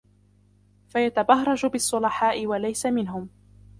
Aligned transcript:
فَيَتَبَهْرَجَ 0.89 1.65
بِالصُّلَحَاءِ 1.65 2.45
وَلَيْسَ 2.45 2.85
مِنْهُمْ 2.85 3.27